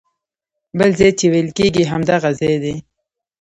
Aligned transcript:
بل 0.77 0.89
ځای 0.99 1.11
چې 1.19 1.25
ویل 1.33 1.49
کېږي 1.57 1.83
همدغه 1.91 2.29
ځای 2.39 2.55
دی. 2.63 2.75